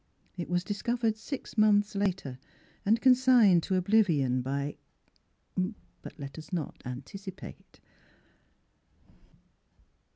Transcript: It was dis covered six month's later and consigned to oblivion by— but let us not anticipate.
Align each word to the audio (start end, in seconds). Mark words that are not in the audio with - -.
It 0.35 0.49
was 0.49 0.63
dis 0.63 0.81
covered 0.81 1.15
six 1.15 1.59
month's 1.59 1.93
later 1.93 2.39
and 2.83 2.99
consigned 2.99 3.61
to 3.61 3.75
oblivion 3.75 4.41
by— 4.41 4.77
but 6.01 6.17
let 6.19 6.39
us 6.39 6.51
not 6.51 6.81
anticipate. 6.83 7.79